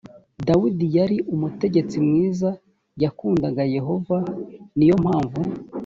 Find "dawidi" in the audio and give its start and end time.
0.47-0.85